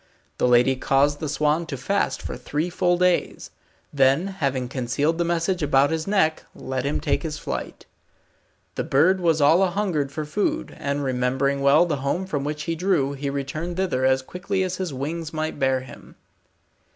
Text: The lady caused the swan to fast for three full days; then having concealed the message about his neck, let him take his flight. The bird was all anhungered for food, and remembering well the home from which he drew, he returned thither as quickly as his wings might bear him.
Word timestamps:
The 0.39 0.47
lady 0.47 0.75
caused 0.75 1.19
the 1.19 1.29
swan 1.29 1.67
to 1.67 1.77
fast 1.77 2.23
for 2.23 2.35
three 2.35 2.71
full 2.71 2.97
days; 2.97 3.51
then 3.93 4.25
having 4.29 4.67
concealed 4.67 5.19
the 5.19 5.23
message 5.23 5.61
about 5.61 5.91
his 5.91 6.07
neck, 6.07 6.43
let 6.55 6.85
him 6.87 6.99
take 6.99 7.21
his 7.21 7.37
flight. 7.37 7.85
The 8.73 8.83
bird 8.83 9.19
was 9.19 9.41
all 9.41 9.59
anhungered 9.61 10.09
for 10.09 10.25
food, 10.25 10.75
and 10.79 11.03
remembering 11.03 11.61
well 11.61 11.85
the 11.85 11.97
home 11.97 12.25
from 12.25 12.43
which 12.43 12.63
he 12.63 12.73
drew, 12.75 13.13
he 13.13 13.29
returned 13.29 13.77
thither 13.77 14.03
as 14.03 14.23
quickly 14.23 14.63
as 14.63 14.77
his 14.77 14.91
wings 14.91 15.33
might 15.33 15.59
bear 15.59 15.81
him. 15.81 16.15